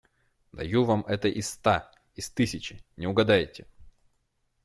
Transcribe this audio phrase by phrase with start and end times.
[0.51, 2.83] Даю вам это из ста, из тысячи...
[2.97, 3.67] не угадаете.